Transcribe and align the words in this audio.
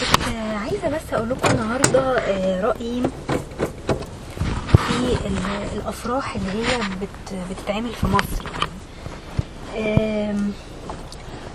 كنت 0.00 0.34
عايزة 0.62 0.88
بس 0.96 1.12
أقول 1.14 1.30
لكم 1.30 1.50
النهاردة 1.50 2.18
آه، 2.18 2.60
رأيي 2.60 3.02
في 4.88 5.26
ال- 5.26 5.68
الأفراح 5.76 6.34
اللي 6.36 6.50
هي 6.68 6.78
بت 7.00 7.38
بتتعمل 7.50 7.92
في 7.92 8.06
مصر 8.06 8.44
يعني. 9.74 10.50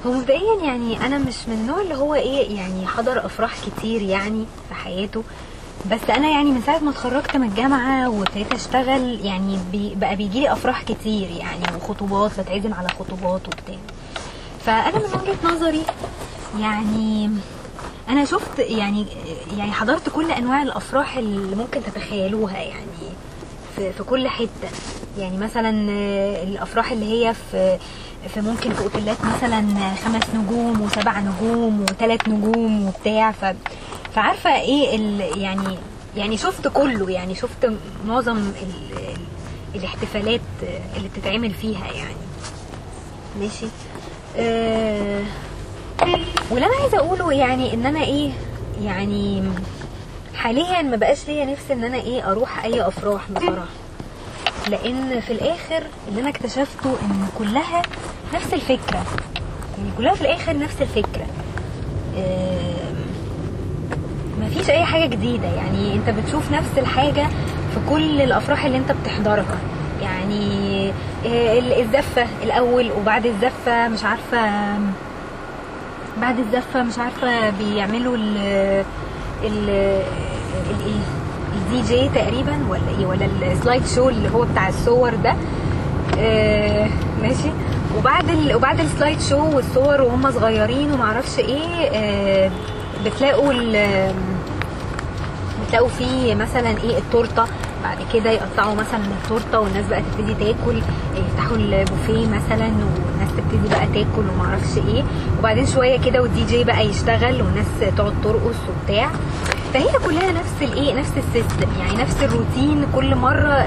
هو 0.05 0.11
مبدئيا 0.11 0.63
يعني 0.63 1.05
أنا 1.05 1.17
مش 1.17 1.35
من 1.47 1.53
النوع 1.53 1.81
اللي 1.81 1.95
هو 1.95 2.15
إيه 2.15 2.55
يعني 2.55 2.87
حضر 2.87 3.25
أفراح 3.25 3.53
كتير 3.65 4.01
يعني 4.01 4.45
في 4.69 4.75
حياته. 4.75 5.23
بس 5.91 5.99
أنا 6.09 6.29
يعني 6.29 6.51
من 6.51 6.61
ساعة 6.65 6.79
ما 6.79 6.89
اتخرجت 6.89 7.37
من 7.37 7.47
الجامعة 7.47 8.09
وابتديت 8.09 8.53
أشتغل 8.53 9.25
يعني 9.25 9.59
بقى 9.95 10.15
بيجيلي 10.15 10.51
أفراح 10.51 10.83
كتير 10.83 11.29
يعني 11.31 11.63
وخطوبات 11.75 12.39
بتعزم 12.39 12.73
على 12.73 12.87
خطوبات 12.89 13.47
وبتاع. 13.47 13.75
فأنا 14.65 14.97
من 14.97 15.03
وجهة 15.21 15.53
نظري 15.55 15.83
يعني 16.59 17.29
أنا 18.09 18.25
شفت 18.25 18.59
يعني 18.59 19.05
يعني 19.57 19.71
حضرت 19.71 20.09
كل 20.09 20.31
أنواع 20.31 20.61
الأفراح 20.61 21.17
اللي 21.17 21.55
ممكن 21.55 21.81
تتخيلوها 21.83 22.57
يعني 22.57 22.91
في, 23.75 23.93
في 23.93 24.03
كل 24.03 24.27
حتة. 24.27 24.69
يعني 25.17 25.37
مثلا 25.37 25.87
آه، 25.91 26.43
الأفراح 26.43 26.91
اللي 26.91 27.05
هي 27.05 27.33
في 27.33 27.77
في 28.33 28.41
ممكن 28.41 28.73
في 28.73 28.83
أوتيلات 28.83 29.17
مثلا 29.35 29.65
خمس 30.05 30.23
نجوم 30.35 30.81
وسبع 30.81 31.19
نجوم 31.19 31.81
وثلاث 31.81 32.27
نجوم 32.29 32.87
وبتاع. 32.87 33.31
ف 33.31 33.45
فعارفة 34.15 34.61
إيه 34.61 34.95
ال 34.95 35.39
يعني 35.41 35.77
يعني 36.17 36.37
شفت 36.37 36.67
كله 36.67 37.11
يعني 37.11 37.35
شفت 37.35 37.73
معظم 38.07 38.37
ال 38.37 38.53
ال 38.97 39.17
الاحتفالات 39.75 40.41
اللي 40.97 41.09
بتتعمل 41.09 41.51
فيها 41.53 41.85
يعني. 41.91 42.15
ماشي؟ 43.39 43.65
آه 44.37 45.23
واللي 46.51 46.65
أنا 46.65 46.75
عايزة 46.81 46.97
أقوله 46.97 47.33
يعني 47.33 47.73
إن 47.73 47.85
أنا 47.85 48.03
إيه 48.03 48.31
يعني 48.81 49.43
حاليا 50.35 50.81
ما 50.81 50.95
بقاش 50.95 51.27
ليا 51.27 51.45
نفس 51.45 51.71
إن 51.71 51.83
أنا 51.83 51.97
إيه 51.97 52.31
أروح 52.31 52.63
أي 52.65 52.81
أفراح 52.87 53.21
بصراحة. 53.31 53.65
لأن 54.69 55.19
في 55.19 55.33
الآخر 55.33 55.83
اللي 56.07 56.21
أنا 56.21 56.29
اكتشفته 56.29 56.89
إن 57.01 57.27
كلها 57.37 57.81
نفس 58.33 58.53
الفكرة. 58.53 59.03
يعني 59.77 59.91
كلها 59.97 60.13
في 60.13 60.21
الآخر 60.21 60.57
نفس 60.57 60.81
الفكرة. 60.81 61.25
ما 64.39 64.49
فيش 64.53 64.69
أي 64.69 64.85
حاجة 64.85 65.05
جديدة. 65.05 65.47
يعني 65.47 65.93
أنت 65.93 66.09
بتشوف 66.09 66.51
نفس 66.51 66.69
الحاجة 66.77 67.27
في 67.73 67.79
كل 67.89 68.21
الأفراح 68.21 68.65
اللي 68.65 68.77
أنت 68.77 68.91
بتحضرها. 68.91 69.57
يعني 70.01 70.89
آه، 71.25 71.59
الزفة 71.81 72.27
الأول 72.43 72.91
وبعد 72.91 73.25
الزفة 73.25 73.87
مش 73.87 74.03
عارفة 74.03 74.39
بعد 76.21 76.39
الزفة 76.39 76.83
مش 76.83 76.99
عارفة 76.99 77.49
بيعملوا 77.49 78.15
ال 78.17 78.37
ال 79.43 79.69
الايه 80.69 81.01
الدي 81.55 81.81
جي 81.81 82.09
تقريبا 82.09 82.59
ولا 82.69 82.81
إيه؟ 82.99 83.05
ولا 83.05 83.25
ال 83.51 83.57
slide 83.57 83.85
show 83.87 84.09
اللي 84.09 84.29
هو 84.29 84.45
بتاع 84.51 84.69
الصور 84.69 85.15
ده. 85.15 85.35
آه 86.19 86.89
ماشي. 87.21 87.49
وبعد 87.97 88.29
ال... 88.29 88.55
وبعد 88.55 88.79
ال 88.79 88.86
slide 88.86 89.21
show 89.21 89.55
والصور 89.55 90.01
وهم 90.01 90.31
صغيرين 90.31 90.91
ومعرفش 90.93 91.39
إيه 91.39 91.89
آه 91.93 92.51
بتلاقوا 93.05 93.53
ال... 93.53 93.87
بتلاقوا 95.67 95.89
فيه 95.89 96.35
مثلا 96.35 96.69
إيه 96.69 96.97
التورتة. 96.97 97.45
بعد 97.83 97.97
كده 98.13 98.31
يقطعوا 98.31 98.75
مثلا 98.75 98.99
التورتة 99.23 99.59
والناس 99.59 99.85
بقى 99.85 100.01
تبتدي 100.01 100.33
تاكل 100.33 100.81
يفتحوا 101.15 101.57
البوفيه 101.57 102.27
مثلا 102.27 102.65
والناس 102.67 103.29
تبتدي 103.37 103.69
بقى 103.69 103.85
تاكل 103.87 104.29
ومعرفش 104.35 104.77
إيه. 104.87 105.03
وبعدين 105.39 105.65
شوية 105.65 105.99
كده 105.99 106.21
والدي 106.21 106.45
جي 106.45 106.63
بقى 106.63 106.85
يشتغل 106.87 107.41
والناس 107.41 107.65
تقعد 107.97 108.13
ترقص 108.23 108.55
وبتاع. 108.69 109.09
فهي 109.73 109.89
كلها 110.05 110.31
نفس 110.31 110.53
الإيه 110.61 110.93
نفس 110.99 111.11
ال 111.17 111.24
system 111.24 111.67
يعني 111.79 112.01
نفس 112.01 112.23
الروتين 112.23 112.85
كل 112.95 113.15
مرة 113.15 113.65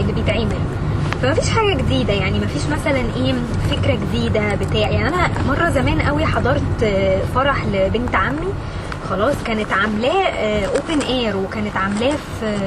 اللي 0.00 0.12
بيتعمل. 0.12 0.56
فمفيش 1.22 1.50
حاجة 1.50 1.74
جديدة 1.74 2.12
يعني 2.12 2.38
مفيش 2.40 2.62
مثلا 2.66 3.00
إيه 3.16 3.34
فكرة 3.70 3.94
جديدة 3.94 4.54
بتاع. 4.54 4.88
يعني 4.90 5.08
أنا 5.08 5.28
مرة 5.48 5.70
زمان 5.70 6.00
قوي 6.00 6.26
حضرت 6.26 6.94
فرح 7.34 7.64
لبنت 7.72 8.14
عمي. 8.14 8.52
خلاص 9.10 9.34
كانت 9.44 9.72
عاملاه 9.72 10.66
اوبن 10.66 11.00
اير 11.08 11.36
وكانت 11.36 11.76
عاملاه 11.76 12.14
في 12.40 12.58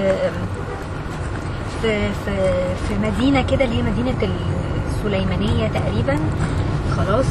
في 1.82 2.10
في 2.26 2.54
في 2.88 2.94
مدينة 3.04 3.42
كده 3.42 3.66
اللي 3.66 3.78
هي 3.78 3.82
مدينة 3.82 4.16
السليمانية 4.96 5.68
تقريبا. 5.68 6.20
خلاص 6.98 7.26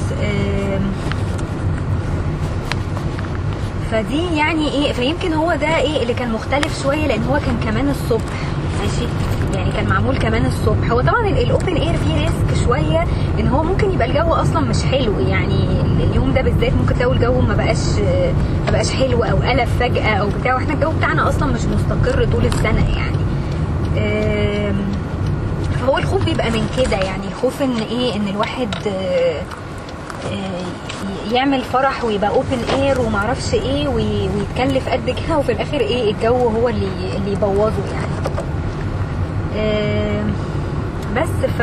فدي 3.93 4.37
يعني 4.37 4.69
إيه 4.69 4.93
فيمكن 4.93 5.33
هو 5.33 5.55
ده 5.55 5.77
إيه 5.77 6.03
اللي 6.03 6.15
كان 6.15 6.33
مختلف 6.33 6.83
شوية 6.83 7.07
لأن 7.07 7.23
هو 7.25 7.39
كان 7.39 7.57
كمان 7.65 7.89
الصبح 7.89 8.33
ماشي؟ 8.81 9.09
يعني 9.55 9.73
كان 9.73 9.89
معمول 9.89 10.19
كمان 10.19 10.47
الصبح. 10.47 10.91
هو 10.91 11.01
طبعا 11.01 11.29
ال 11.29 11.38
open 11.38 11.77
air 11.77 11.97
فيه 11.97 12.15
risk 12.21 12.58
شوية 12.69 13.05
إن 13.41 13.49
هو 13.49 13.63
ممكن 13.63 13.91
يبقى 13.93 14.07
الجو 14.09 14.33
أصلا 14.35 14.61
مش 14.61 14.83
حلو. 14.83 15.13
يعني 15.21 15.67
اليوم 16.11 16.33
ده 16.33 16.41
بالذات 16.43 16.73
ممكن 16.73 16.95
تلاقوا 16.95 17.15
الجو 17.15 17.41
ما 17.41 17.55
بقاش 17.55 17.79
ما 18.67 18.71
بقاش 18.73 18.91
حلو 18.91 19.25
أو 19.25 19.37
قلب 19.37 19.69
فجأة 19.81 20.15
أو 20.15 20.29
بتاع 20.41 20.55
وإحنا 20.55 20.75
الجو 20.75 20.91
بتاعنا 20.91 21.29
أصلا 21.29 21.53
مش 21.53 21.61
مستقر 21.65 22.25
طول 22.25 22.47
السنة 22.47 22.85
يعني. 22.97 23.19
فهو 25.81 25.99
الخوف 25.99 26.25
بيبقى 26.25 26.51
من 26.51 26.67
كده 26.77 26.97
يعني. 26.97 27.29
الخوف 27.29 27.63
إن 27.63 27.77
إيه؟ 27.91 28.17
إن 28.17 28.29
الواحد 28.29 28.69
آه، 28.87 29.41
يعمل 31.33 31.63
فرح 31.63 32.05
ويبقى 32.05 32.31
open 32.31 32.59
air 32.83 33.01
ومعرفش 33.01 33.55
إيه 33.55 33.89
وي- 33.89 34.29
ويتكلف 34.29 34.89
قد 34.89 35.11
كده 35.27 35.39
وفي 35.39 35.53
الآخر 35.53 35.81
إيه؟ 35.81 36.13
الجو 36.13 36.37
هو 36.49 36.69
اللي 36.69 36.89
اللي 37.17 37.33
يبوظه 37.33 37.73
يعني. 37.93 38.09
بس 41.17 41.51
ف 41.59 41.63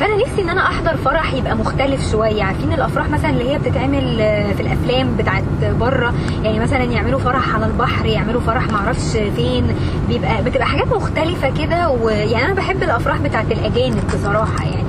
فأنا 0.00 0.16
نفسي 0.16 0.42
إن 0.42 0.48
أنا 0.48 0.60
أحضر 0.66 0.96
فرح 0.96 1.32
يبقى 1.34 1.56
مختلف 1.56 2.10
شوية. 2.10 2.42
عارفين 2.44 2.72
الأفراح 2.72 3.08
مثلا 3.08 3.30
اللي 3.30 3.50
هي 3.52 3.58
بتتعمل 3.58 4.20
آه، 4.20 4.52
في 4.52 4.60
الأفلام 4.62 5.16
بتاعت 5.16 5.42
بره. 5.80 6.14
يعني 6.42 6.58
مثلا 6.60 6.84
يعملوا 6.84 7.18
فرح 7.20 7.54
على 7.54 7.66
البحر 7.66 8.06
يعملوا 8.06 8.40
فرح 8.40 8.68
معرفش 8.68 9.10
فين. 9.36 9.76
بيبقى 10.08 10.42
بتبقى 10.44 10.66
حاجات 10.66 10.86
مختلفة 10.88 11.50
كده 11.64 11.88
ويعني 11.90 12.44
أنا 12.46 12.54
بحب 12.54 12.82
الأفراح 12.82 13.16
بتاعت 13.18 13.52
الأجانب 13.52 14.04
بصراحة. 14.14 14.64
يعني 14.64 14.84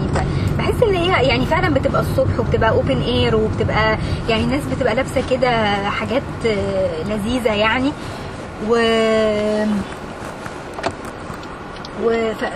بحس 0.58 0.84
إن 0.84 0.94
هي 0.96 1.28
يعني 1.28 1.46
فعلا 1.46 1.74
بتبقى 1.74 2.02
الصبح 2.02 2.40
وبتبقى 2.40 2.70
اوبن 2.70 3.02
اير 3.02 3.36
وبتبقى 3.36 3.98
يعني 4.30 4.44
الناس 4.44 4.62
بتبقى 4.76 4.96
لابسة 4.96 5.24
كده 5.32 5.76
حاجات 5.90 6.22
آه، 6.46 7.04
لذيذة 7.10 7.54
يعني. 7.54 7.92
و 8.70 8.76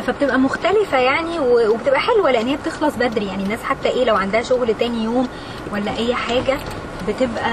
فبتبقى 0.08 0.40
مختلفة 0.40 0.98
يعني 0.98 1.40
وبتبقى 1.40 2.00
حلوة 2.00 2.32
لأن 2.32 2.48
هي 2.48 2.56
بتخلص 2.56 2.96
بدري. 2.96 3.26
يعني 3.26 3.44
الناس 3.44 3.64
حتى 3.64 3.90
إيه 3.90 4.04
لو 4.06 4.16
عندها 4.16 4.42
شغل 4.42 4.74
تاني 4.80 5.04
يوم 5.04 5.28
ولا 5.72 5.98
أي 5.98 6.14
حاجة 6.16 6.58
بتبقى 7.08 7.52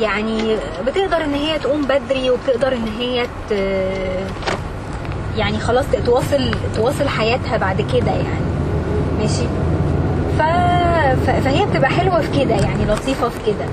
يعني 0.00 0.56
بتقدر 0.86 1.24
إن 1.24 1.34
هي 1.34 1.58
تقوم 1.58 1.82
بدري 1.82 2.30
وبتقدر 2.30 2.72
إن 2.72 2.88
هي. 2.98 3.26
يعني 5.36 5.58
خلاص 5.58 5.84
تواصل 6.06 6.50
تواصل 6.76 7.08
حياتها 7.08 7.56
بعد 7.56 7.76
كده 7.80 8.10
يعني. 8.10 8.50
ماشي؟ 9.18 9.44
ف... 10.38 10.42
فهي 11.44 11.66
بتبقى 11.66 11.90
حلوة 11.90 12.20
في 12.20 12.40
كده 12.44 12.54
يعني 12.54 12.84
لطيفة 12.84 13.28
في 13.28 13.38
كده. 13.46 13.66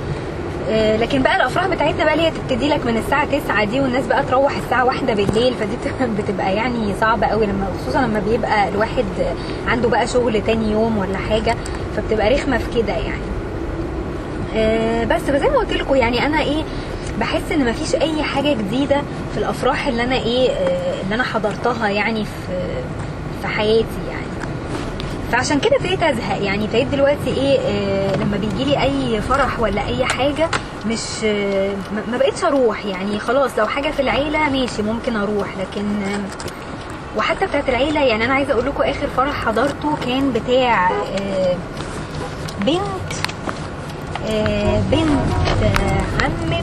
لكن 0.97 1.21
بقى 1.21 1.35
الأفراح 1.35 1.67
بتاعتنا 1.67 2.03
بقى 2.03 2.13
اللي 2.13 2.25
هي 2.25 2.31
تبتدي 2.31 2.69
لك 2.69 2.85
من 2.85 2.97
الساعة 2.97 3.25
9 3.39 3.63
دي 3.63 3.79
والناس 3.81 4.05
بقى 4.07 4.23
تروح 4.23 4.57
الساعة 4.57 4.85
1 4.85 5.05
بالليل 5.05 5.53
فدي 5.53 5.75
بتبقى- 5.83 6.03
بتبقى 6.21 6.55
يعني 6.55 6.93
صعبة 7.01 7.27
قوي 7.27 7.45
لما 7.45 7.67
خصوصا 7.81 8.01
لما 8.01 8.19
بيبقى 8.29 8.69
الواحد 8.69 9.05
عنده 9.67 9.89
بقى 9.89 10.07
شغل 10.07 10.41
تاني 10.41 10.71
يوم 10.71 10.97
ولا 10.97 11.17
حاجة 11.17 11.55
فبتبقى 11.97 12.33
رخمة 12.35 12.57
في 12.57 12.81
كده 12.81 12.93
يعني. 12.93 13.21
آه، 14.55 15.03
بس 15.03 15.21
زي 15.21 15.49
ما 15.49 15.57
قلت 15.57 15.73
لكم 15.73 15.95
يعني 15.95 16.25
أنا 16.25 16.41
إيه 16.41 16.63
بحس 17.19 17.51
إن 17.51 17.69
مفيش 17.69 17.95
أي 17.95 18.23
حاجة 18.23 18.53
جديدة 18.53 19.01
في 19.33 19.37
الأفراح 19.37 19.87
اللي 19.87 20.03
أنا 20.03 20.15
إيه 20.15 20.49
آه، 20.49 21.01
اللي 21.03 21.15
أنا 21.15 21.23
حضرتها 21.23 21.89
يعني 21.89 22.23
في 22.25 22.57
في 23.41 23.47
حياتي 23.47 23.85
يعني. 24.11 24.16
فعشان 25.31 25.59
كده 25.59 25.75
ابتديت 25.75 26.03
أزهق. 26.03 26.41
يعني 26.43 26.65
ابتديت 26.65 26.87
دلوقتي 26.87 27.27
إيه 27.37 27.59
آه 27.59 28.15
لما 28.15 28.37
بيجي 28.37 28.63
لي 28.65 28.81
أي 28.83 29.21
فرح 29.21 29.59
ولا 29.59 29.85
أي 29.87 30.05
حاجة 30.05 30.49
مش 30.85 31.01
آه 31.25 31.71
ما- 32.11 32.17
بقتش 32.17 32.43
أروح. 32.43 32.85
يعني 32.85 33.19
خلاص 33.19 33.51
لو 33.57 33.67
حاجة 33.67 33.91
في 33.91 33.99
العيلة 34.01 34.49
ماشي 34.49 34.81
ممكن 34.81 35.15
أروح. 35.15 35.47
لكن 35.59 35.85
وحتى 37.17 37.45
بتاعت 37.45 37.69
العيلة 37.69 38.03
يعني 38.03 38.25
أنا 38.25 38.33
عايزة 38.33 38.53
أقول 38.53 38.65
لكم 38.65 38.83
آخر 38.83 39.07
فرح 39.17 39.45
حضرته 39.45 39.95
كان 40.05 40.33
بتاع 40.33 40.89
آه 40.91 41.55
بنت 42.65 43.13
آه 44.29 44.81
بنت 44.91 45.33
عمة 46.23 46.61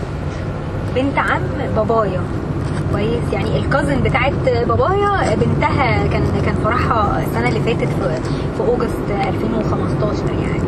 بنت 0.95 1.19
عم 1.19 1.43
بابايا. 1.77 2.23
كويس. 2.95 3.33
يعني 3.33 3.59
ال 3.59 3.65
cousin 3.65 4.01
بتاعت 4.03 4.33
بابا 4.67 5.12
يا 5.12 5.35
بنتها 5.35 6.07
كان 6.07 6.23
كان 6.47 6.55
فرحها 6.65 7.23
السنة 7.27 7.49
اللي 7.49 7.61
فاتت 7.61 7.89
في 7.89 8.19
في 8.57 8.61
August 8.61 9.29
2015 9.29 10.19
يعني. 10.43 10.61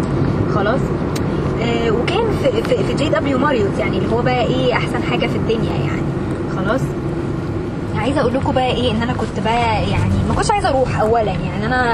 خلاص. 0.55 0.81
آه، 1.63 1.91
وكان 1.91 2.25
في 2.43 2.63
في, 2.63 2.85
في 2.85 2.95
JW 2.95 3.09
Marriott 3.09 3.79
يعني 3.79 3.99
اللي 3.99 4.13
هو 4.17 4.23
بقى 4.23 4.45
إيه 4.45 4.73
أحسن 4.73 5.03
حاجة 5.11 5.27
في 5.27 5.37
الدنيا 5.37 5.73
يعني. 5.87 6.03
خلاص. 6.57 6.81
عايزة 8.07 8.21
أقول 8.21 8.35
لكم 8.35 8.53
بقى 8.53 8.71
إيه 8.71 8.91
إن 8.91 9.03
أنا 9.03 9.13
كنت 9.13 9.41
بقى 9.45 9.91
يعني 9.91 10.15
ما 10.29 10.35
كنتش 10.35 10.51
عايزة 10.51 10.69
أروح 10.69 11.01
اولا 11.01 11.33
يعني 11.33 11.67
أنا 11.67 11.93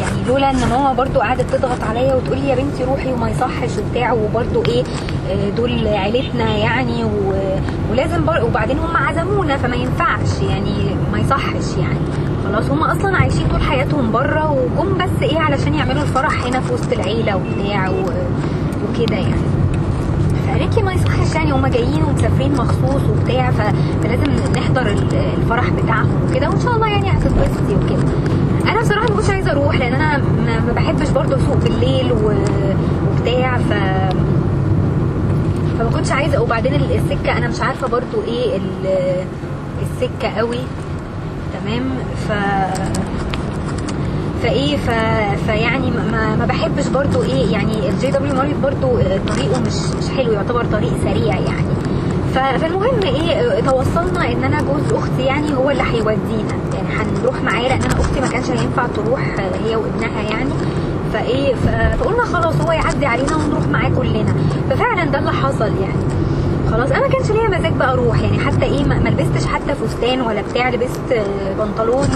يعني 0.00 0.24
لولا 0.28 0.50
إن 0.50 0.68
ماما 0.70 0.92
برضو 0.92 1.20
قعدت 1.20 1.54
تضغط 1.54 1.82
عليا 1.82 2.14
وتقول 2.14 2.38
لي 2.38 2.48
يا 2.48 2.54
بنتي 2.54 2.84
روحي 2.84 3.12
وما 3.12 3.30
يصحش 3.30 3.70
وبتاع 3.78 4.12
وبرضو 4.12 4.62
إيه 4.68 4.84
آه، 5.30 5.50
دول 5.50 5.88
عيلتنا 5.88 6.50
يعني. 6.56 7.04
ولازم. 7.90 8.28
وبعدين 8.42 8.78
هم 8.78 8.96
عزمونا 8.96 9.56
فما 9.56 9.76
ينفعش 9.76 10.42
يعني 10.50 10.96
ما 11.12 11.18
يصحش 11.18 11.76
يعني 11.78 11.98
خلاص 12.44 12.70
هم 12.70 12.82
أصلا 12.82 13.16
عايشين 13.16 13.48
طول 13.50 13.62
حياتهم 13.62 14.12
بره 14.12 14.50
وجم 14.78 14.94
بس 14.98 15.22
إيه 15.22 15.38
علشان 15.38 15.74
يعملوا 15.74 16.02
الفرح 16.02 16.44
هنا 16.46 16.60
في 16.60 16.72
وسط 16.74 16.92
العيلة 16.92 17.36
وبتاع. 17.36 17.88
وكده 18.90 19.16
يعني 19.16 19.61
لي 20.58 20.82
ما 20.82 20.92
يصحش 20.92 21.34
يعني 21.34 21.52
هما 21.52 21.68
جايين 21.68 22.02
ومسافرين 22.02 22.52
مخصوص 22.52 23.02
وبتاع 23.10 23.50
فلازم 23.50 24.24
نحضر 24.56 24.86
ال- 24.86 25.14
الفرح 25.42 25.70
بتاعهم 25.70 26.10
وكده 26.30 26.48
وإن 26.50 26.60
شاء 26.60 26.74
الله 26.74 26.86
يعني 26.88 27.10
هتتبسطي 27.10 27.74
وكده. 27.74 28.12
أنا 28.72 28.80
بصراحة 28.80 29.08
ما 29.08 29.14
كنتش 29.16 29.30
عايزة 29.30 29.50
أروح 29.50 29.76
لأن 29.78 29.92
أنا 29.92 30.18
ما 30.66 30.72
بحبش 30.76 31.08
برضه 31.08 31.36
أسوق 31.36 31.56
بالليل 31.56 32.12
وبتاع 32.12 33.58
ف 33.58 33.72
فما 35.78 35.90
كنتش 35.94 36.12
عايزة. 36.12 36.42
وبعدين 36.42 36.74
ال- 36.74 36.92
السكة 36.92 37.38
أنا 37.38 37.48
مش 37.48 37.60
عارفة 37.60 37.88
برضه 37.88 38.24
إيه 38.28 38.56
ال- 38.56 39.24
السكة 39.82 40.28
قوي. 40.38 40.58
تمام؟ 41.52 41.82
ف 42.28 42.32
فايه 44.42 44.76
ف... 44.76 44.90
فيعني 45.46 45.90
ما- 45.90 46.36
ما, 46.36 46.46
بحبش 46.46 46.88
برضو 46.88 47.22
إيه 47.22 47.52
يعني 47.52 47.88
ال 47.88 48.10
JW 48.10 48.34
Marriott 48.34 48.56
برضو 48.62 48.86
آه، 48.98 49.20
طريقه 49.28 49.60
مش 49.60 49.74
مش 49.98 50.08
حلو 50.16 50.32
يعتبر 50.32 50.64
طريق 50.64 50.92
سريع 51.04 51.34
يعني. 51.38 51.72
ف... 52.34 52.38
فالمهم 52.38 53.02
إيه 53.02 53.32
آه، 53.32 53.60
توصلنا 53.60 54.32
ان 54.32 54.44
أنا 54.44 54.62
جوز 54.62 54.92
أختي 54.92 55.22
يعني 55.22 55.54
هو 55.56 55.70
اللي 55.70 55.82
هيودينا. 55.82 56.54
يعني 56.74 56.88
هنروح 56.88 57.42
معاه 57.42 57.62
لأن 57.62 57.82
أنا 57.82 58.00
أختي 58.00 58.20
ما 58.20 58.26
كانش 58.28 58.50
هينفع 58.50 58.86
تروح 58.86 59.20
آه، 59.38 59.66
هي 59.68 59.76
وابنها 59.76 60.22
يعني. 60.22 60.50
فايه 61.12 61.54
ف... 61.54 61.66
فقلنا 62.00 62.24
خلاص 62.24 62.54
هو 62.66 62.72
يعدي 62.72 63.06
علينا 63.06 63.36
ونروح 63.36 63.66
معاه 63.68 63.88
كلنا. 63.90 64.34
ففعلا 64.70 65.04
ده 65.04 65.18
اللي 65.18 65.32
حصل 65.32 65.64
يعني. 65.80 66.02
خلاص. 66.72 66.90
أنا 66.90 67.08
كانش 67.08 67.30
ليا 67.30 67.58
مزاج 67.58 67.72
بقى 67.72 67.92
أروح. 67.92 68.20
يعني 68.20 68.38
حتى 68.38 68.64
إيه 68.64 68.84
ما 68.84 68.94
لبستش 69.08 69.46
حتى 69.46 69.74
فستان 69.74 70.20
ولا 70.20 70.42
بتاع. 70.42 70.70
لبست 70.70 71.12
آه، 71.12 71.52
بنطلون 71.58 72.08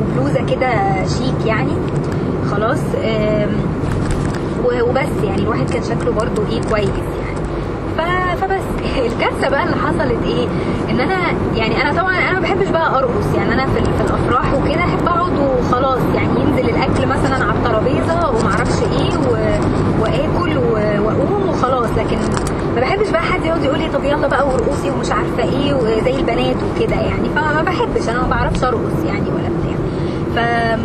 وبلوزة 0.00 0.46
كده 0.46 0.70
شيك 1.06 1.46
يعني. 1.46 1.72
خلاص 2.50 2.78
وبس 4.64 5.24
يعني. 5.24 5.42
الواحد 5.42 5.70
كان 5.70 5.82
شكله 5.82 6.12
برضو 6.12 6.42
إيه 6.50 6.60
كويس 6.70 6.88
يعني. 6.88 8.36
فبس. 8.36 8.62
الكارثة 9.12 9.48
بقى 9.48 9.64
اللي 9.64 9.76
حصلت 9.76 10.22
إيه 10.26 10.46
إن 10.90 11.00
أنا 11.00 11.18
يعني 11.56 11.82
أنا 11.82 12.00
طبعا 12.02 12.14
أنا 12.18 12.32
ما 12.32 12.40
بحبش 12.40 12.68
بقى 12.68 12.98
أرقص. 12.98 13.34
يعني 13.36 13.52
أنا 13.52 13.66
في, 13.66 13.84
في 13.84 14.00
الأفراح 14.00 14.54
وكده 14.54 14.80
أحب 14.80 15.06
أقعد 15.06 15.32
وخلاص 15.38 16.00
يعني. 16.14 16.40
ينزل 16.40 16.68
الأكل 16.68 17.06
مثلا 17.06 17.44
على 17.44 17.58
الترابيزة 17.58 18.30
ومعرفش 18.30 18.82
إيه. 18.82 19.18
وآكل. 20.00 20.58
وأقوم 21.04 21.48
وخلاص. 21.48 21.88
لكن 21.96 22.18
ما 22.78 22.84
بحبش 22.84 23.10
بقى 23.10 23.22
حد 23.22 23.44
يقعد 23.44 23.64
يقول 23.64 23.78
لي 23.78 23.88
طب 23.88 24.04
يلا 24.04 24.26
بقى 24.26 24.48
وارقصي 24.48 24.90
ومش 24.90 25.10
عارفة 25.10 25.42
إيه 25.42 25.74
وزي 25.74 26.16
البنات 26.16 26.56
وكده 26.56 26.94
يعني. 26.96 27.28
فما 27.36 27.62
بحبش 27.62 28.08
أنا 28.08 28.22
ما 28.22 28.28
بعرفش 28.28 28.64
أرقص 28.64 29.04
يعني 29.06 29.30
ولا 29.30 29.48
بتاع. 29.48 29.76
ف 30.34 30.78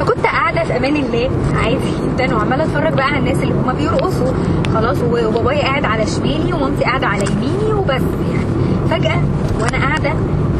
فكنت 0.00 0.24
قاعدة 0.26 0.64
في 0.64 0.76
أمان 0.76 0.96
الله 0.96 1.30
عادي 1.64 1.76
جدا 2.04 2.34
وعمالة 2.36 2.64
أتفرج 2.64 2.92
بقى 2.92 3.06
على 3.06 3.18
الناس 3.18 3.42
اللي 3.42 3.54
هما 3.54 3.72
بيرقصوا. 3.72 4.32
خلاص 4.74 4.96
وبابايا 5.02 5.62
قاعد 5.62 5.84
على 5.84 6.06
شمالي 6.06 6.52
ومامتي 6.52 6.84
قاعدة 6.84 7.06
على 7.06 7.24
يميني 7.32 7.72
وبس 7.74 8.02
يعني. 8.32 8.46
فجأة 8.90 9.20
وأنا 9.60 9.86
قاعدة 9.86 10.12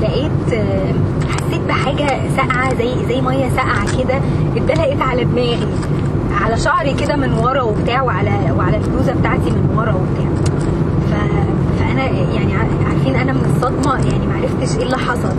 لقيت 0.02 0.64
حسيت 1.31 1.61
بحاجة 1.69 2.20
ساقعة 2.37 2.75
زي 2.75 3.06
زي 3.08 3.20
مية 3.20 3.49
ساقعة 3.56 3.99
كده. 4.02 4.20
اتدلقت 4.56 5.00
على 5.02 5.25
دماغي. 5.25 5.69
على 6.30 6.56
شعري 6.56 6.94
كده 6.94 7.16
من 7.16 7.32
ورا 7.32 7.62
وبتاع 7.62 8.02
وعلى 8.02 8.52
وعلى 8.58 8.76
البلوزة 8.76 9.12
بتاعتي 9.12 9.50
من 9.50 9.75
ورا 9.76 9.94
وبتاع. 9.94 10.28
ف... 11.10 11.14
فأنا 11.80 12.04
يعني 12.34 12.54
عارفين 12.88 13.14
أنا 13.14 13.32
من 13.32 13.52
الصدمة 13.56 13.94
يعني 14.12 14.26
ما 14.26 14.34
عرفتش 14.34 14.76
إيه 14.78 14.82
اللي 14.84 14.98
حصل. 14.98 15.32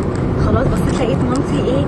خلاص 0.46 0.68
بصيت 0.68 1.02
لقيت 1.02 1.18
مامتي 1.18 1.66
إيه 1.70 1.86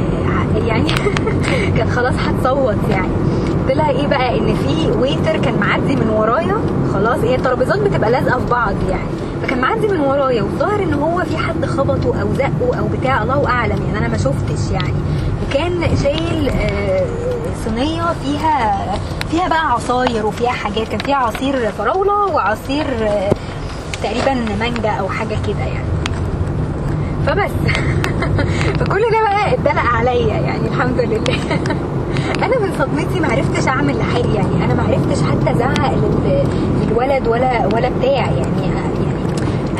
آه، 0.00 0.66
يعني 0.66 0.88
كانت 1.76 1.90
خلاص 1.90 2.14
هتصوت 2.26 2.76
يعني. 2.90 3.08
طلع 3.68 3.90
إيه 3.90 4.06
بقى؟ 4.06 4.38
إن 4.38 4.54
في 4.54 4.90
ويتر 5.00 5.36
كان 5.36 5.54
معدي 5.60 5.96
من 5.96 6.08
ورايا. 6.10 6.56
خلاص 6.94 7.18
هي 7.18 7.34
الترابيزات 7.34 7.78
بتبقى 7.78 8.10
لازقة 8.10 8.38
في 8.38 8.50
بعض 8.50 8.74
يعني. 8.90 9.08
فكان 9.42 9.60
معدي 9.60 9.88
من 9.88 10.00
ورايا 10.00 10.42
والظاهر 10.42 10.82
إن 10.82 10.94
هو 10.94 11.24
في 11.24 11.36
حد 11.36 11.64
خبطه 11.66 12.20
أو 12.22 12.34
زقه 12.34 12.78
أو 12.78 12.88
بتاع. 12.88 13.22
الله 13.22 13.48
أعلم 13.48 13.78
يعني 13.86 13.98
أنا 13.98 14.08
ما 14.08 14.16
شفتش 14.18 14.70
يعني. 14.72 14.94
وكان 15.48 15.96
شايل 16.02 16.48
آه، 16.48 17.06
صينيه 17.64 18.02
فيها 18.24 18.84
فيها 19.30 19.48
بقى 19.48 19.70
عصاير 19.72 20.26
وفيها 20.26 20.50
حاجات 20.52 20.88
كان 20.88 20.98
فيها 20.98 21.16
عصير 21.16 21.72
فراولة 21.78 22.26
وعصير 22.26 22.86
آه، 23.02 23.30
تقريبا 24.02 24.34
مانجا 24.60 24.90
أو 24.90 25.08
حاجة 25.08 25.36
كده 25.48 25.64
يعني. 25.64 25.88
فبس. 27.26 27.50
فكل 28.78 29.00
ده 29.00 29.22
بقى 29.22 29.54
اتدلق 29.54 29.82
عليا 29.94 30.34
يعني 30.40 30.68
الحمد 30.68 31.00
لله. 31.00 31.22
أنا 32.44 32.58
من 32.58 32.72
صدمتي 32.78 33.20
ما 33.20 33.28
عرفتش 33.32 33.68
أعمل 33.68 34.02
حاجة 34.14 34.34
يعني 34.34 34.64
أنا 34.64 34.74
ما 34.74 34.82
عرفتش 34.82 35.22
حتى 35.22 35.50
أزعق 35.56 35.92
لل- 35.94 36.44
للولد 36.82 37.28
ولا 37.28 37.66
ولا 37.74 37.88
بتاع 37.88 38.10
يعني. 38.30 38.64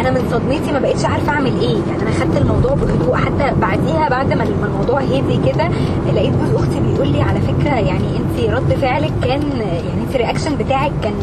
أنا 0.01 0.11
من 0.11 0.29
صدمتي 0.31 0.73
ما 0.73 0.79
بقتش 0.79 1.05
عارفه 1.05 1.33
اعمل 1.33 1.61
إيه. 1.61 1.77
يعني 1.89 2.03
أنا 2.03 2.11
خدت 2.11 2.37
الموضوع 2.37 2.75
بهدوء 2.75 3.17
حتى 3.17 3.55
بعديها 3.61 4.09
بعد 4.09 4.33
ما 4.33 4.45
الموضوع 4.45 5.01
هدي 5.01 5.53
كده 5.53 5.69
لقيت 6.15 6.33
جوز 6.33 6.55
أختي 6.63 6.81
بيقول 6.81 7.09
لي 7.09 7.23
على 7.23 7.41
فكرة 7.41 7.75
يعني 7.75 8.05
انت 8.17 8.51
رد 8.51 8.75
فعلك 8.75 9.13
كان 9.23 9.43
يعني 9.61 10.03
انت 10.07 10.15
الرياكشن 10.15 10.57
بتاعك 10.57 10.93
كان 11.03 11.15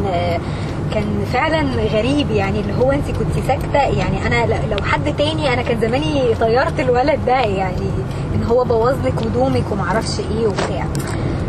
كان 0.93 1.05
فعلا 1.33 1.61
غريب. 1.93 2.31
يعني 2.31 2.59
اللي 2.59 2.73
هو 2.81 2.91
انت 2.91 3.05
كنت 3.07 3.45
ساكتة. 3.47 3.79
يعني 3.79 4.27
أنا 4.27 4.45
لو 4.71 4.77
حد 4.85 5.15
تاني 5.17 5.53
أنا 5.53 5.61
كان 5.61 5.79
زماني 5.81 6.35
طيرت 6.39 6.79
الولد 6.79 7.19
ده. 7.27 7.39
يعني 7.39 7.89
إن 8.35 8.43
هو 8.43 8.63
بوظ 8.63 8.95
لك 9.05 9.13
هدومك 9.27 9.63
ومعرفش 9.71 10.19
إيه 10.19 10.47
وبتاع. 10.47 10.85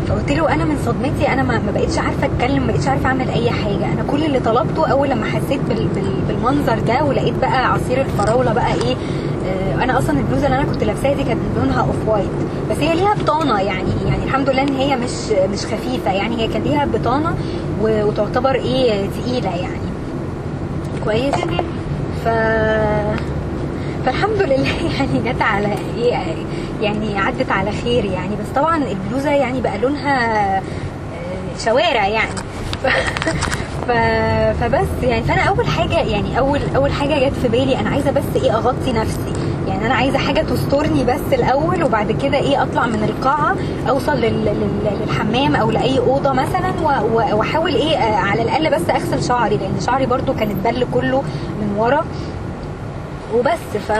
فقلت 0.07 0.31
له 0.31 0.53
أنا 0.53 0.65
من 0.65 0.77
صدمتي 0.85 1.33
أنا 1.33 1.43
ما 1.43 1.61
بقتش 1.75 1.97
عارفة 1.97 2.25
أتكلم 2.25 2.67
ما 2.67 2.71
بقتش 2.73 2.87
عارفة 2.87 3.05
أعمل 3.05 3.29
أي 3.29 3.49
حاجة. 3.51 3.93
أنا 3.93 4.03
كل 4.11 4.23
اللي 4.23 4.39
طلبته 4.39 4.87
أول 4.91 5.09
لما 5.09 5.25
حسيت 5.25 5.59
بال 5.69 5.87
بال 5.87 6.13
بالمنظر 6.27 6.79
ده 6.79 7.03
ولقيت 7.03 7.33
بقى 7.41 7.73
عصير 7.73 8.01
الفراولة 8.01 8.53
بقى 8.53 8.73
إيه 8.73 8.95
آه، 9.45 9.83
أنا 9.83 9.97
أصلا 9.99 10.19
البلوزة 10.19 10.45
اللي 10.45 10.57
أنا 10.57 10.65
كنت 10.65 10.83
لابساها 10.83 11.13
دي 11.13 11.23
كانت 11.23 11.39
لونها 11.57 11.79
أوف 11.81 12.07
وايت. 12.07 12.27
بس 12.71 12.77
هي 12.77 12.95
ليها 12.95 13.13
بطانة 13.13 13.59
يعني 13.61 13.89
يعني 14.07 14.23
الحمد 14.23 14.49
لله 14.49 14.61
إن 14.61 14.75
هي 14.75 14.95
مش 14.95 15.11
مش 15.53 15.65
خفيفة 15.65 16.11
يعني 16.11 16.37
هي 16.41 16.47
كان 16.47 16.61
ليها 16.63 16.85
بطانة 16.85 17.35
و- 17.81 18.03
وتعتبر 18.03 18.55
إيه 18.55 19.05
تقيلة 19.23 19.55
يعني. 19.55 19.83
كويس؟ 21.05 21.35
ف 22.25 22.27
فالحمد 24.05 24.41
لله 24.41 24.67
يعني 24.99 25.19
جت 25.33 25.41
على 25.41 25.67
إيه 25.97 26.17
يعني 26.81 27.19
عدت 27.19 27.51
على 27.51 27.71
خير 27.71 28.05
يعني 28.05 28.35
بس 28.35 28.47
طبعا 28.55 28.77
البلوزة 28.83 29.29
يعني 29.31 29.61
بقى 29.61 29.77
لونها 29.77 30.57
آه، 30.57 30.61
شوارع 31.65 32.07
يعني. 32.07 32.29
ف... 33.87 33.91
فبس 34.63 35.03
يعني 35.03 35.23
فأنا 35.23 35.41
أول 35.41 35.67
حاجة 35.67 35.99
يعني 35.99 36.39
أول 36.39 36.59
أول 36.75 36.91
حاجة 36.91 37.27
جت 37.29 37.33
في 37.41 37.47
بالي 37.47 37.79
أنا 37.79 37.89
عايزة 37.89 38.11
بس 38.11 38.23
إيه 38.43 38.55
أغطي 38.57 38.91
نفسي. 38.93 39.33
يعني 39.67 39.85
أنا 39.85 39.93
عايزة 39.93 40.17
حاجة 40.17 40.41
تسترني 40.41 41.03
بس 41.03 41.33
الأول 41.33 41.83
وبعد 41.83 42.11
كده 42.11 42.37
إيه 42.37 42.63
أطلع 42.63 42.85
من 42.85 43.03
القاعة 43.03 43.55
أوصل 43.89 44.15
لل... 44.17 44.45
لل... 44.45 44.91
للحمام 45.01 45.55
أو 45.55 45.71
لأي 45.71 45.99
أوضة 45.99 46.33
مثلا 46.33 46.73
و- 46.83 47.35
وأحاول 47.37 47.75
إيه 47.75 47.97
آه، 47.97 48.15
على 48.15 48.41
الأقل 48.41 48.69
بس 48.71 48.89
أغسل 48.89 49.23
شعري 49.23 49.57
لأن 49.57 49.79
شعري 49.85 50.05
برضو 50.05 50.33
كان 50.33 50.49
اتبل 50.51 50.87
كله 50.93 51.21
من 51.61 51.75
ورا. 51.77 52.05
وبس 53.35 53.77
ف 53.87 53.91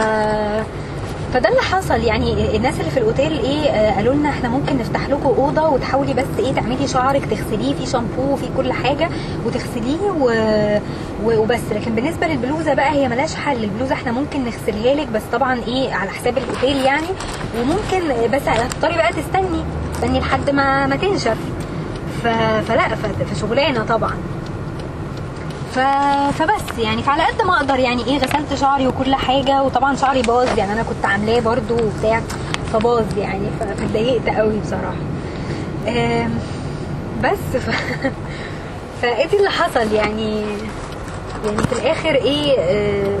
فده 1.34 1.48
اللي 1.48 1.60
حصل. 1.62 2.00
يعني 2.00 2.56
الناس 2.56 2.80
اللي 2.80 2.90
في 2.90 2.96
الأوتيل 2.96 3.38
إيه 3.38 3.68
آه، 3.70 3.94
قالوا 3.96 4.14
لنا 4.14 4.28
إحنا 4.30 4.48
ممكن 4.48 4.78
نفتح 4.78 5.08
لكم 5.08 5.26
أوضة 5.26 5.68
وتحاولي 5.68 6.14
بس 6.14 6.24
إيه 6.38 6.52
تعملي 6.52 6.88
شعرك 6.88 7.24
تغسليه 7.24 7.74
في 7.74 7.86
شامبو 7.86 8.22
وفي 8.32 8.48
كل 8.56 8.72
حاجة 8.72 9.08
وتغسليه 9.46 10.10
و... 10.20 10.30
وبس. 11.24 11.60
لكن 11.72 11.94
بالنسبة 11.94 12.26
للبلوزة 12.26 12.74
بقى 12.74 12.90
هي 12.92 13.08
ملهاش 13.08 13.34
حل. 13.34 13.64
البلوزة 13.64 13.94
إحنا 13.94 14.12
ممكن 14.12 14.44
نغسلها 14.44 14.94
لك 14.94 15.08
بس 15.08 15.22
طبعا 15.32 15.60
إيه 15.66 15.92
على 15.94 16.10
حساب 16.10 16.38
الأوتيل 16.38 16.76
يعني. 16.76 17.06
وممكن 17.60 18.30
بس 18.32 18.48
هتضطري 18.48 18.94
بقى 18.96 19.12
تستني 19.12 19.64
تستني 19.94 20.20
لحد 20.20 20.50
ما 20.50 20.86
ما 20.86 20.96
تنشف. 20.96 21.36
فلا 22.68 22.88
فشغلانة 23.34 23.84
طبعا. 23.84 24.14
ف... 25.74 25.78
فبس 26.38 26.78
يعني 26.78 27.02
فعلى 27.02 27.22
قد 27.22 27.42
ما 27.42 27.56
أقدر 27.56 27.78
يعني 27.78 28.04
إيه 28.06 28.18
غسلت 28.18 28.54
شعري 28.54 28.86
وكل 28.86 29.14
حاجة 29.14 29.62
وطبعا 29.62 29.96
شعري 29.96 30.22
باظ 30.22 30.58
يعني 30.58 30.72
أنا 30.72 30.82
كنت 30.82 31.04
عاملاه 31.04 31.40
برضو 31.40 31.74
وبتاع 31.74 32.20
فباظ 32.72 33.18
يعني 33.18 33.48
فاتضايقت 33.60 34.28
قوي 34.28 34.58
بصراحة. 34.58 34.96
بس 37.22 37.62
ف... 37.62 37.70
فإيه 39.02 39.38
اللي 39.38 39.50
حصل 39.50 39.92
يعني؟ 39.92 40.40
يعني 41.44 41.62
في 41.62 41.72
الآخر 41.72 42.14
إيه 42.14 43.18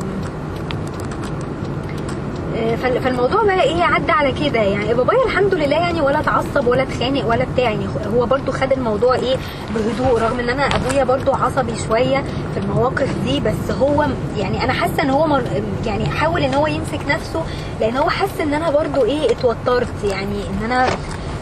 فالموضوع 3.04 3.42
بقى 3.44 3.62
إيه 3.62 3.82
عدى 3.82 4.12
على 4.12 4.32
كده. 4.32 4.60
يعني 4.60 4.94
بابايا 4.94 5.24
الحمد 5.24 5.54
لله 5.54 5.76
يعني 5.76 6.00
ولا 6.00 6.20
اتعصب 6.20 6.66
ولا 6.66 6.82
اتخانق 6.82 7.26
ولا 7.28 7.46
بتاع. 7.54 7.64
يعني 7.64 7.86
هو 8.14 8.26
برضو 8.26 8.52
خد 8.52 8.72
الموضوع 8.72 9.14
إيه 9.14 9.36
بهدوء 9.74 10.20
رغم 10.20 10.38
إن 10.40 10.48
أنا 10.50 10.62
أبويا 10.62 11.04
برضو 11.04 11.32
عصبي 11.32 11.72
شوية 11.88 12.24
في 12.54 12.60
المواقف 12.60 13.08
دي. 13.24 13.40
بس 13.40 13.70
هو 13.80 14.06
يعني 14.36 14.64
أنا 14.64 14.72
حاسة 14.72 15.02
إن 15.02 15.10
هو 15.10 15.40
يعني 15.86 16.06
حاول 16.06 16.42
إن 16.42 16.54
هو 16.54 16.66
يمسك 16.66 17.00
نفسه 17.08 17.42
لأن 17.80 17.96
هو 17.96 18.10
حس 18.10 18.40
إن 18.40 18.54
أنا 18.54 18.70
برضو 18.70 19.04
إيه 19.04 19.30
اتوترت. 19.32 20.04
يعني 20.04 20.42
إن 20.50 20.64
أنا 20.72 20.86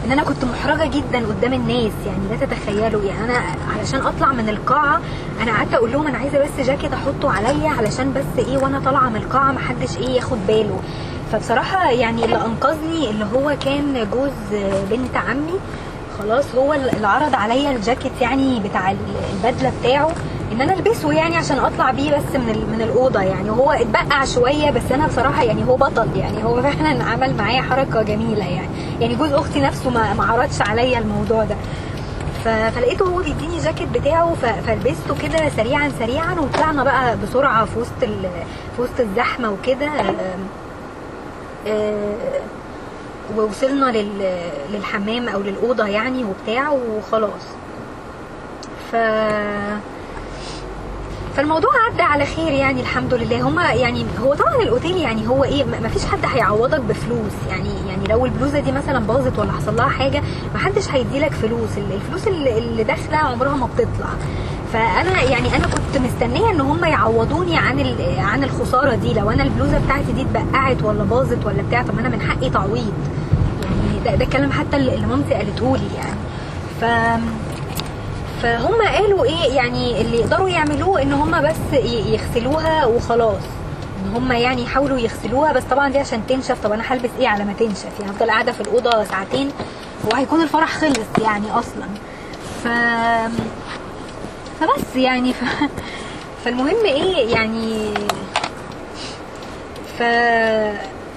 إن 0.05 0.11
أنا 0.11 0.23
كنت 0.23 0.43
محرجة 0.45 0.85
جدا 0.89 1.27
قدام 1.27 1.53
الناس 1.53 1.91
يعني 2.05 2.27
لا 2.29 2.45
تتخيلوا. 2.45 3.03
يعني 3.03 3.23
أنا 3.25 3.41
علشان 3.79 3.99
أطلع 4.01 4.31
من 4.33 4.49
القاعة 4.49 5.01
أنا 5.41 5.51
قعدت 5.51 5.73
أقول 5.73 5.91
لهم 5.91 6.07
أنا 6.07 6.17
عايزة 6.17 6.39
بس 6.39 6.65
جاكيت 6.67 6.93
أحطه 6.93 7.31
عليا 7.31 7.69
علشان 7.69 8.13
بس 8.13 8.45
إيه 8.47 8.57
وأنا 8.57 8.79
طالعة 8.79 9.09
من 9.09 9.15
القاعة 9.15 9.51
محدش 9.51 9.97
إيه 9.97 10.09
ياخد 10.09 10.37
باله. 10.47 10.79
فبصراحة 11.31 11.89
يعني 11.91 12.25
اللي 12.25 12.35
أنقذني 12.35 13.09
اللي 13.09 13.25
هو 13.35 13.55
كان 13.65 14.07
جوز 14.13 14.59
بنت 14.91 15.17
عمي. 15.17 15.59
خلاص 16.19 16.55
هو 16.55 16.73
اللي 16.73 17.07
عرض 17.07 17.35
عليا 17.35 17.71
الجاكيت 17.71 18.11
يعني 18.21 18.59
بتاع 18.59 18.91
البدلة 18.91 19.71
بتاعه. 19.81 20.11
ان 20.53 20.61
أنا 20.61 20.73
البسه 20.73 21.11
يعني 21.13 21.37
عشان 21.37 21.59
اطلع 21.59 21.91
بيه 21.91 22.11
بس 22.17 22.35
من 22.35 22.67
من 22.71 22.81
الاوضه 22.81 23.21
يعني 23.21 23.49
هو 23.49 23.71
اتبقع 23.71 24.25
شوية 24.25 24.69
بس 24.71 24.91
أنا 24.91 25.07
بصراحه 25.07 25.43
يعني 25.43 25.63
هو 25.67 25.75
بطل 25.75 26.07
يعني 26.17 26.43
هو 26.43 26.61
فعلا 26.61 27.03
عمل 27.03 27.35
معايا 27.37 27.61
حركه 27.61 28.01
جميله 28.01 28.45
يعني. 28.45 28.69
يعني 28.99 29.15
جوز 29.15 29.33
أختي 29.33 29.61
نفسه 29.61 29.89
ما 29.89 30.13
ما 30.13 30.25
عرضش 30.25 30.61
عليا 30.61 30.99
الموضوع 30.99 31.43
ده. 31.43 31.55
فلقيته 32.45 33.05
هو 33.05 33.17
بيديني 33.21 33.59
جاكيت 33.59 33.87
بتاعه 33.89 34.33
فلبسته 34.67 35.15
كده 35.23 35.49
سريعا 35.57 35.91
سريعا 35.99 36.33
وطلعنا 36.39 36.83
بقى 36.83 37.17
بسرعة 37.17 37.65
في 37.65 37.79
وسط 37.79 37.99
في 38.75 38.81
وسط 38.81 38.99
الزحمة 38.99 39.49
وكده. 39.51 39.87
آم، 39.87 40.47
آه، 41.67 42.13
ووصلنا 43.37 43.85
لل... 43.91 44.39
للحمام 44.71 45.27
أو 45.29 45.41
للأوضة 45.41 45.85
يعني 45.87 46.23
وبتاع 46.23 46.69
وخلاص. 46.69 47.41
ف 48.91 48.95
فالموضوع 51.35 51.69
عدى 51.91 52.01
على 52.01 52.25
خير 52.25 52.51
يعني 52.51 52.81
الحمد 52.81 53.13
لله. 53.13 53.41
هما 53.41 53.71
يعني 53.73 54.05
هو 54.23 54.33
طبعا 54.33 54.55
الأوتيل 54.55 54.97
يعني 54.97 55.27
هو 55.27 55.43
إيه 55.43 55.63
ما 55.81 55.87
فيش 55.89 56.05
حد 56.05 56.19
هيعوضك 56.33 56.79
بفلوس 56.79 57.31
يعني 57.49 57.69
يعني 57.89 58.07
لو 58.09 58.25
البلوزة 58.25 58.59
دي 58.59 58.71
مثلا 58.71 58.99
باظت 58.99 59.39
ولا 59.39 59.51
حصل 59.51 59.75
لها 59.75 59.89
حاجة 59.89 60.21
ما 60.53 60.59
حدش 60.59 60.89
هيديلك 60.89 61.31
فلوس. 61.31 61.77
ال- 61.77 61.93
الفلوس 61.93 62.27
اللي 62.27 62.83
داخلة 62.83 63.17
عمرها 63.17 63.55
ما 63.55 63.65
بتطلع. 63.67 64.09
فأنا 64.73 65.21
يعني 65.21 65.55
أنا 65.55 65.67
كنت 65.67 66.01
مستنية 66.05 66.49
إن 66.51 66.61
هم 66.61 66.85
يعوضوني 66.85 67.57
عن 67.57 67.95
عن 68.17 68.43
الخسارة 68.43 68.95
دي. 68.95 69.13
لو 69.13 69.31
أنا 69.31 69.43
البلوزة 69.43 69.79
بتاعتي 69.85 70.11
دي 70.11 70.21
اتبقعت 70.21 70.83
ولا 70.83 71.03
باظت 71.03 71.45
ولا 71.45 71.61
بتاع 71.67 71.81
طب 71.81 71.99
أنا 71.99 72.09
من 72.09 72.21
حقي 72.21 72.49
تعويض. 72.49 72.93
يعني 73.63 73.99
ده, 74.05 74.15
ده 74.15 74.25
كلام 74.25 74.51
حتى 74.51 74.77
اللي 74.77 75.05
مامتي 75.07 75.33
قالته 75.33 75.77
لي 75.77 75.87
يعني. 75.97 76.19
ف 76.81 76.83
فهم 78.43 78.81
قالوا 78.81 79.25
إيه 79.25 79.55
يعني 79.55 80.01
اللي 80.01 80.17
يقدروا 80.19 80.49
يعملوه 80.49 81.01
إن 81.01 81.13
هم 81.13 81.41
بس 81.41 81.79
يغسلوها 81.83 82.85
وخلاص. 82.85 83.41
إن 84.05 84.15
هم 84.15 84.31
يعني 84.31 84.63
يحاولوا 84.63 84.99
يغسلوها 84.99 85.51
بس 85.53 85.63
طبعا 85.63 85.89
دي 85.89 85.99
عشان 85.99 86.27
تنشف. 86.27 86.57
طب 86.63 86.71
أنا 86.71 86.83
هلبس 86.87 87.09
إيه 87.19 87.27
على 87.27 87.45
ما 87.45 87.53
تنشف؟ 87.53 87.99
يعني 87.99 88.11
أفضل 88.11 88.31
قاعدة 88.31 88.51
في 88.51 88.61
الأوضة 88.61 89.03
ساعتين 89.03 89.51
وهيكون 90.11 90.41
الفرح 90.41 90.77
خلص 90.77 91.23
يعني 91.23 91.51
أصلا. 91.51 91.87
ف 92.63 92.67
فبس 94.59 94.95
يعني 94.95 95.33
ف... 95.33 95.43
فالمهم 96.45 96.85
إيه 96.85 97.33
يعني 97.35 97.93
ف 99.99 100.03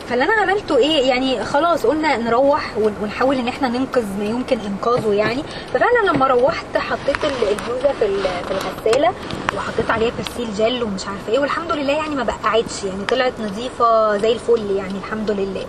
فاللي 0.08 0.24
أنا 0.24 0.32
عملته 0.32 0.76
إيه؟ 0.76 1.08
يعني 1.08 1.44
خلاص 1.44 1.86
قلنا 1.86 2.16
نروح 2.16 2.78
ون- 2.78 2.94
ونحاول 3.02 3.36
إن 3.36 3.48
إحنا 3.48 3.68
ننقذ 3.68 4.04
ما 4.18 4.24
يمكن 4.24 4.58
إنقاذه 4.60 5.12
يعني. 5.12 5.42
ففعلا 5.74 6.08
لما 6.12 6.26
روحت 6.26 6.76
حطيت 6.78 7.24
ال- 7.24 7.48
البلوزه 7.48 7.92
في 8.00 8.22
في 8.22 8.50
الغسالة 8.50 9.12
وحطيت 9.56 9.90
عليها 9.90 10.12
برسيل 10.18 10.54
جل 10.54 10.82
ومش 10.82 11.06
عارفة 11.06 11.32
إيه 11.32 11.38
والحمد 11.38 11.72
لله 11.72 11.92
يعني 11.92 12.14
ما 12.14 12.22
بقعتش 12.22 12.84
يعني 12.84 13.04
طلعت 13.04 13.32
نظيفة 13.40 14.16
زي 14.16 14.32
الفل 14.32 14.70
يعني 14.76 14.94
الحمد 14.98 15.30
لله. 15.30 15.66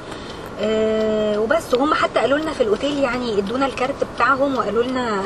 أه 0.62 1.40
وبس. 1.40 1.76
هم 1.76 1.94
حتى 1.94 2.20
قالوا 2.20 2.38
لنا 2.38 2.52
في 2.52 2.62
الأوتيل 2.64 3.00
يعني 3.00 3.38
ادونا 3.40 3.66
الكارت 3.66 4.04
بتاعهم 4.16 4.58
وقالوا 4.58 4.84
لنا 4.84 5.22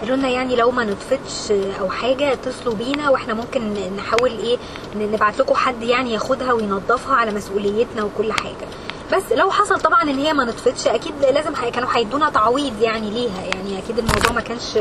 قالوا 0.00 0.16
لنا 0.16 0.28
يعني 0.28 0.56
لو 0.56 0.70
ما 0.70 0.84
نطفتش 0.84 1.50
أو 1.80 1.90
حاجة 1.90 2.32
اتصلوا 2.32 2.74
بينا 2.74 3.10
وإحنا 3.10 3.34
ممكن 3.34 3.74
نحاول 3.96 4.30
إيه 4.30 4.58
نبعت 4.96 5.38
لكم 5.38 5.54
حد 5.54 5.82
يعني 5.82 6.12
ياخدها 6.12 6.52
وينظفها 6.52 7.14
على 7.16 7.30
مسؤوليتنا 7.30 8.02
وكل 8.02 8.32
حاجة. 8.32 8.66
بس 9.12 9.32
لو 9.32 9.50
حصل 9.50 9.80
طبعا 9.80 10.02
إن 10.02 10.18
هي 10.18 10.32
ما 10.32 10.44
نطفتش 10.44 10.86
أكيد 10.86 11.12
لازم 11.32 11.52
كانوا 11.54 11.88
هيدونا 11.94 12.30
تعويض 12.30 12.82
يعني 12.82 13.10
ليها. 13.10 13.42
يعني 13.54 13.78
أكيد 13.78 13.98
الموضوع 13.98 14.32
ما 14.32 14.40
كانش 14.40 14.76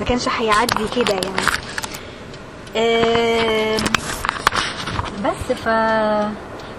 ما 0.00 0.06
كانش 0.08 0.28
هيعدي 0.28 0.88
كده 0.96 1.14
يعني. 1.14 1.42
بس 5.24 5.52
ف 5.52 5.68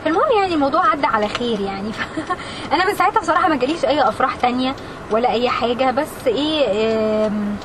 فالمهم 0.05 0.31
يعني 0.41 0.53
الموضوع 0.53 0.85
عدى 0.89 1.05
على 1.05 1.27
خير 1.27 1.59
يعني. 1.59 1.91
ف... 1.93 1.99
أنا 2.73 2.87
من 2.87 2.95
ساعتها 2.95 3.19
بصراحة 3.21 3.49
ما 3.49 3.55
جاليش 3.55 3.85
أي 3.85 4.01
أفراح 4.09 4.35
تانية 4.35 4.75
ولا 5.11 5.31
أي 5.31 5.49
حاجة. 5.49 5.91
بس 5.91 6.27
إيه 6.27 6.65
آم، 7.27 7.55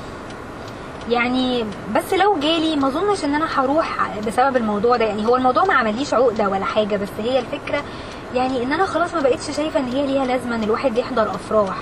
يعني 1.10 1.64
بس 1.96 2.14
لو 2.14 2.36
جالي 2.42 2.76
ما 2.76 2.88
اظنش 2.88 3.24
ان 3.24 3.34
أنا 3.34 3.46
هروح 3.60 4.10
بسبب 4.26 4.56
الموضوع 4.56 4.96
ده. 4.96 5.04
يعني 5.04 5.26
هو 5.26 5.36
الموضوع 5.36 5.64
ما 5.64 5.74
عمليش 5.74 6.14
عقدة 6.14 6.48
ولا 6.48 6.64
حاجة 6.64 6.96
بس 6.96 7.08
هي 7.18 7.38
الفكرة 7.38 7.82
يعني 8.34 8.62
ان 8.62 8.72
أنا 8.72 8.86
خلاص 8.86 9.14
ما 9.14 9.20
بقتش 9.20 9.56
شايفة 9.56 9.80
ان 9.80 9.88
هي 9.88 10.06
ليها 10.06 10.24
لازمة 10.24 10.54
ان 10.54 10.62
الواحد 10.62 10.98
يحضر 10.98 11.30
افراح. 11.30 11.76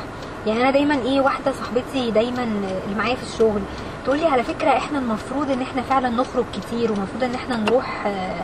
يعني 0.46 0.60
أنا 0.62 0.70
دايما 0.70 0.94
إيه 0.94 1.20
واحدة 1.20 1.52
صاحبتي 1.52 2.10
دايما 2.10 2.42
اللي 2.42 2.94
معايا 2.98 3.14
في 3.14 3.22
الشغل 3.22 3.60
تقول 4.04 4.18
لي 4.18 4.26
على 4.26 4.42
فكرة 4.42 4.70
إحنا 4.70 4.98
المفروض 4.98 5.50
ان 5.50 5.62
إحنا 5.62 5.82
فعلا 5.82 6.08
نخرج 6.08 6.44
كتير 6.54 6.92
ومفروض 6.92 7.24
ان 7.24 7.34
إحنا 7.34 7.56
نروح 7.56 8.06
آه، 8.06 8.40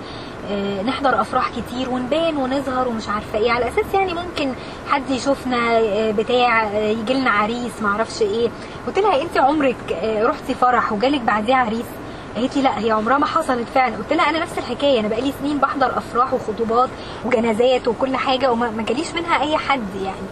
نحضر 0.86 1.20
أفراح 1.20 1.50
كتير 1.50 1.90
ونبان 1.90 2.36
ونظهر 2.36 2.88
ومش 2.88 3.08
عارفة 3.08 3.38
إيه. 3.38 3.50
على 3.52 3.68
أساس 3.68 3.94
يعني 3.94 4.14
ممكن 4.14 4.52
حد 4.88 5.10
يشوفنا 5.10 5.78
آه، 5.78 6.10
بتاع 6.10 6.74
يجي 6.74 7.14
لنا 7.14 7.30
عريس 7.30 7.82
معرفش 7.82 8.22
إيه. 8.22 8.48
قلت 8.86 8.98
لها 8.98 9.22
أنت 9.22 9.38
عمرك 9.38 9.76
آه، 10.02 10.24
رحتي 10.26 10.54
فرح 10.54 10.92
وجالك 10.92 11.20
بعديه 11.20 11.54
عريس؟ 11.54 11.84
قالت 12.36 12.56
لي 12.56 12.62
لا 12.62 12.78
هي 12.78 12.90
عمرها 12.90 13.18
ما 13.18 13.26
حصلت 13.26 13.66
فعلا. 13.74 13.96
قلت 13.96 14.12
لها 14.12 14.30
أنا 14.30 14.38
نفس 14.38 14.58
الحكاية 14.58 15.00
أنا 15.00 15.08
بقالي 15.08 15.32
سنين 15.40 15.58
بحضر 15.58 15.98
أفراح 15.98 16.34
وخطوبات 16.34 16.88
وجنازات 17.24 17.88
وكل 17.88 18.16
حاجة 18.16 18.52
وما 18.52 18.70
ما 18.70 18.82
جاليش 18.82 19.14
منها 19.14 19.42
أي 19.42 19.56
حد 19.56 19.94
يعني. 20.02 20.26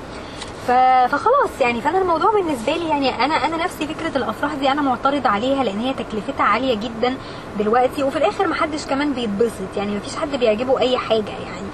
فخلاص 0.66 1.60
يعني 1.60 1.80
فأنا 1.80 1.98
الموضوع 1.98 2.30
بالنسبة 2.32 2.72
لي 2.72 2.88
يعني 2.88 3.24
أنا 3.24 3.34
أنا 3.34 3.56
نفسي 3.64 3.86
فكرة 3.86 4.16
الأفراح 4.18 4.54
دي 4.54 4.70
أنا 4.72 4.82
معترض 4.82 5.26
عليها 5.26 5.64
لأن 5.64 5.80
هي 5.80 5.94
تكلفتها 5.94 6.44
عالية 6.44 6.74
جدا 6.74 7.14
دلوقتي 7.58 8.02
وفي 8.02 8.16
الآخر 8.18 8.46
محدش 8.46 8.86
كمان 8.86 9.12
بيتبسط 9.12 9.76
يعني 9.76 9.96
مفيش 9.96 10.16
حد 10.16 10.36
بيعجبه 10.36 10.78
أي 10.80 10.98
حاجة 10.98 11.30
يعني. 11.30 11.66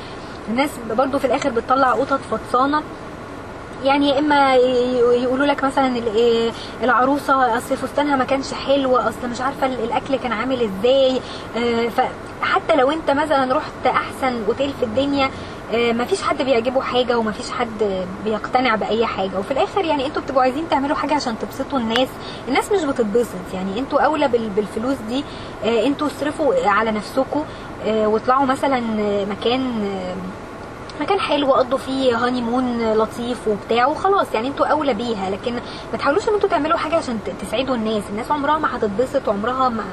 الناس 0.49 0.71
برضو 0.91 1.19
في 1.19 1.25
الآخر 1.25 1.51
بتطلع 1.51 1.93
قطط 1.93 2.21
فطسانة 2.31 2.83
يعني 3.85 4.09
يا 4.11 4.19
إما 4.19 4.55
يقولوا 5.15 5.47
لك 5.47 5.65
مثلا 5.65 5.97
إيه 5.97 6.51
العروسة 6.83 7.59
أصل 7.59 7.77
فستانها 7.77 8.17
ما 8.17 8.25
كانش 8.25 8.55
حلو 8.55 8.97
أصل 8.97 9.29
مش 9.31 9.41
عارفة 9.41 9.67
ال- 9.67 9.85
الأكل 9.85 10.17
كان 10.17 10.33
عامل 10.33 10.63
إزاي 10.71 11.21
آه، 11.57 11.89
فحتى 11.89 12.77
لو 12.77 12.91
أنت 12.91 13.11
مثلا 13.11 13.55
رحت 13.57 13.87
أحسن 13.87 14.45
أوتيل 14.49 14.73
في 14.81 14.85
الدنيا 14.85 15.31
مفيش 15.75 16.23
حد 16.23 16.43
بيعجبه 16.43 16.81
حاجة 16.81 17.19
ومفيش 17.19 17.51
حد 17.51 18.05
بيقتنع 18.25 18.75
بأي 18.75 19.07
حاجة. 19.07 19.39
وفي 19.39 19.51
الآخر 19.51 19.85
يعني 19.85 20.07
أنتوا 20.07 20.23
بتبقوا 20.23 20.43
عايزين 20.43 20.69
تعملوا 20.69 20.97
حاجة 20.97 21.15
عشان 21.15 21.35
تبسطوا 21.39 21.79
الناس. 21.79 22.09
الناس 22.49 22.73
مش 22.73 22.85
بتتبسط 22.85 23.55
يعني 23.55 23.79
أنتوا 23.79 24.01
أولى 24.01 24.29
بال- 24.29 24.49
بالفلوس 24.51 24.97
دي. 25.09 25.25
آه، 25.65 25.87
أنتوا 25.87 26.07
اصرفوا 26.07 26.55
على 26.65 26.91
نفسكم 26.91 27.45
آه، 27.87 28.07
واطلعوا 28.07 28.45
مثلا 28.47 28.79
آه، 29.01 29.25
مكان 29.25 29.85
آه، 29.85 30.15
مكان 31.03 31.21
حلو 31.21 31.53
قضوا 31.53 31.79
فيه 31.79 32.17
هاني 32.27 32.43
مون 32.43 32.93
لطيف 32.93 33.49
وبتاع 33.49 33.87
وخلاص. 33.87 34.27
يعني 34.35 34.49
أنتوا 34.49 34.67
أولى 34.67 34.95
بيها. 34.95 35.31
لكن 35.31 35.53
ما 35.93 35.99
تحاولوش 35.99 36.29
ان 36.29 36.35
أنتوا 36.35 36.49
تعملوا 36.49 36.77
حاجة 36.79 36.97
عشان 36.97 37.19
تسعدوا 37.41 37.75
الناس. 37.75 38.03
الناس 38.11 38.31
عمرها 38.31 38.59
ما 38.59 38.77
هتتبسط 38.77 39.29
وعمرها 39.29 39.69
ما 39.69 39.85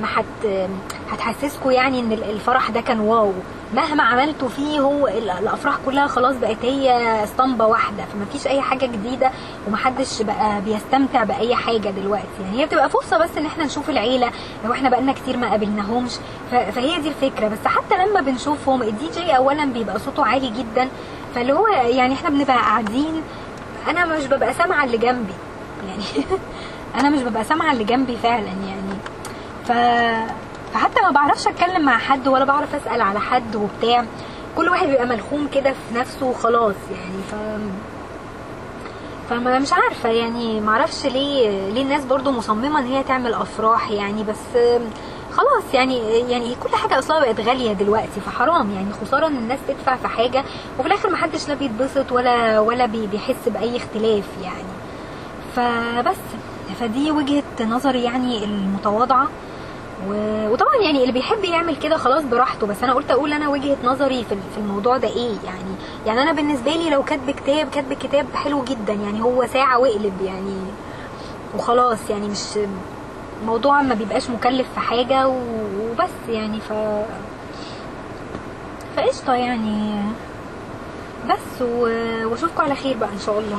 ما 0.00 0.08
هت 0.14 0.70
هتحسسكم 1.10 1.70
يعني 1.70 2.00
ان 2.00 2.12
ال- 2.12 2.30
الفرح 2.30 2.70
ده 2.70 2.80
كان 2.80 3.00
wow. 3.00 3.32
مهما 3.74 4.02
عملتوا 4.02 4.48
فيه 4.48 4.80
هو 4.80 5.08
ال- 5.08 5.30
الأفراح 5.30 5.74
كلها 5.86 6.06
خلاص 6.06 6.36
بقت 6.36 6.56
هي 6.64 6.90
اسطمبة 7.24 7.66
واحدة 7.66 8.04
فما 8.04 8.24
فيش 8.32 8.46
أي 8.46 8.60
حاجة 8.60 8.86
جديدة 8.86 9.30
ومحدش 9.68 10.22
بقى 10.22 10.60
بيستمتع 10.60 11.24
بأي 11.24 11.54
حاجة 11.54 11.90
دلوقتي. 11.90 12.26
يعني 12.44 12.60
هي 12.60 12.66
بتبقى 12.66 12.90
فرصة 12.90 13.18
بس 13.18 13.36
إن 13.38 13.46
إحنا 13.46 13.64
نشوف 13.64 13.90
العيلة 13.90 14.30
لو 14.64 14.72
إحنا 14.72 14.88
بقالنا 14.88 15.12
كتير 15.12 15.36
ما 15.36 15.50
قابلناهمش 15.50 16.12
فهي 16.50 17.00
دي 17.00 17.08
الفكرة. 17.08 17.48
بس 17.48 17.58
حتى 17.66 18.06
لما 18.06 18.20
بنشوفهم 18.20 18.82
الدي 18.82 19.10
جي 19.14 19.36
اولا 19.36 19.64
بيبقى 19.64 19.98
صوته 19.98 20.24
عالي 20.26 20.50
جدا 20.50 20.88
فاللي 21.34 21.52
هو 21.52 21.66
يعني 21.68 22.14
إحنا 22.14 22.28
بنبقى 22.30 22.56
قاعدين 22.56 23.22
أنا 23.88 24.04
مش 24.04 24.26
ببقى 24.26 24.54
سامعة 24.54 24.84
اللي 24.84 24.98
جنبي. 24.98 25.32
يعني 25.88 26.04
أنا 27.00 27.10
مش 27.10 27.22
ببقى 27.22 27.44
سامعة 27.44 27.72
اللي 27.72 27.84
جنبي 27.84 28.16
فعلا 28.16 28.46
يعني. 28.46 28.92
ف 29.64 29.72
فحتى 30.74 31.02
ما 31.02 31.10
بعرفش 31.10 31.46
اتكلم 31.46 31.84
مع 31.84 31.98
حد 31.98 32.28
ولا 32.28 32.44
بعرف 32.44 32.74
اسأل 32.74 33.00
على 33.00 33.20
حد 33.20 33.56
وبتاع. 33.56 34.04
كل 34.56 34.68
واحد 34.68 34.86
بيبقى 34.88 35.06
ملخوم 35.06 35.48
كده 35.54 35.72
في 35.72 35.94
نفسه 35.94 36.26
وخلاص 36.26 36.74
يعني 36.90 37.22
ف 37.30 37.34
فما 39.30 39.58
مش 39.58 39.72
عارفة 39.72 40.08
يعني 40.08 40.60
ما 40.60 40.72
أعرفش 40.72 41.06
ليه 41.06 41.68
ليه 41.70 41.82
الناس 41.82 42.04
برضو 42.04 42.30
مصممة 42.30 42.78
إن 42.78 42.86
هي 42.86 43.02
تعمل 43.02 43.34
أفراح 43.34 43.90
يعني 43.90 44.22
بس 44.24 44.58
خلاص 45.32 45.74
يعني 45.74 45.98
يعني 46.30 46.54
كل 46.54 46.76
حاجة 46.76 46.98
أصلا 46.98 47.20
بقت 47.20 47.40
غالية 47.40 47.72
دلوقتي 47.72 48.20
فحرام 48.26 48.70
يعني 48.70 48.86
خسارة 49.02 49.26
إن 49.26 49.36
الناس 49.36 49.58
تدفع 49.68 49.96
في 49.96 50.08
حاجة 50.08 50.44
وفي 50.78 50.88
الآخر 50.88 51.10
ما 51.10 51.16
حدش 51.16 51.48
لا 51.48 51.54
بيتبسط 51.54 52.12
ولا 52.12 52.60
ولا 52.60 52.86
بي- 52.86 53.06
بيحس 53.06 53.48
بأي 53.48 53.76
اختلاف 53.76 54.24
يعني. 54.42 54.72
فبس 55.56 56.16
فدي 56.80 57.10
وجهة 57.10 57.42
نظري 57.60 58.02
يعني 58.04 58.44
المتواضعة. 58.44 59.28
وطبعا 60.08 60.76
يعني 60.76 61.00
اللي 61.00 61.12
بيحب 61.12 61.44
يعمل 61.44 61.76
كده 61.76 61.96
خلاص 61.96 62.22
براحته. 62.24 62.66
بس 62.66 62.82
أنا 62.82 62.92
قلت 62.92 63.10
أقول 63.10 63.32
أنا 63.32 63.48
وجهة 63.48 63.76
نظري 63.84 64.24
في 64.24 64.58
الموضوع 64.58 64.96
ده 64.96 65.08
إيه؟ 65.08 65.34
يعني 65.44 65.74
يعني 66.06 66.22
أنا 66.22 66.32
بالنسبة 66.32 66.70
لي 66.70 66.90
لو 66.90 67.02
كاتب 67.02 67.30
كتاب 67.30 67.70
كاتب 67.70 67.92
كتاب 67.92 68.26
حلو 68.34 68.64
جدا. 68.64 68.92
يعني 68.92 69.22
هو 69.22 69.46
ساعة 69.46 69.78
وأقلب 69.78 70.22
يعني 70.24 70.56
وخلاص. 71.54 72.10
يعني 72.10 72.28
مش 72.28 72.58
موضوع 73.46 73.82
ما 73.82 73.94
بيبقاش 73.94 74.30
مكلف 74.30 74.66
في 74.74 74.80
حاجة 74.80 75.28
وبس 75.28 76.10
يعني 76.28 76.60
ف 76.60 76.72
فقشطة 78.96 79.34
يعني. 79.34 80.02
بس 81.30 81.62
وأشوفكم 81.62 82.62
على 82.62 82.74
خير 82.74 82.96
بقى 82.96 83.08
إن 83.08 83.18
شاء 83.26 83.38
الله. 83.38 83.58